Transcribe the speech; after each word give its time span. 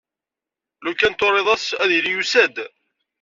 Lukan 0.83 1.13
turid-as 1.19 1.65
ad 1.81 1.89
yili 1.93 2.11
yusa-d. 2.13 2.55